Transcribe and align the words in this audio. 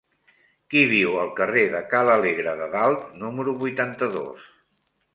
Qui 0.73 0.81
viu 0.91 1.17
al 1.25 1.29
carrer 1.41 1.67
de 1.75 1.83
Ca 1.93 2.03
l'Alegre 2.09 2.57
de 2.65 2.73
Dalt 2.79 3.07
número 3.23 3.57
vuitanta-dos? 3.63 4.53